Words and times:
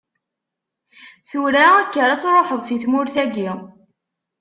Tura, 1.29 1.65
kker 1.87 2.09
ad 2.09 2.19
tṛuḥeḍ 2.21 2.61
si 2.63 2.77
tmurt-agi. 2.83 3.49